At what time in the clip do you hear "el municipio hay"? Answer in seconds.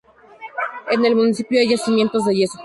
1.05-1.69